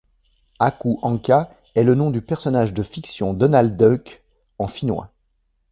[0.57, 4.23] Aku Ankka est le nom du personnage de fiction Donald Duck
[4.57, 5.11] en finnois.